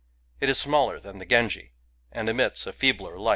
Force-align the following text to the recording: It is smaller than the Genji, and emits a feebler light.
It 0.39 0.49
is 0.49 0.57
smaller 0.59 0.99
than 0.99 1.19
the 1.19 1.27
Genji, 1.27 1.73
and 2.11 2.27
emits 2.27 2.65
a 2.65 2.73
feebler 2.73 3.19
light. 3.19 3.29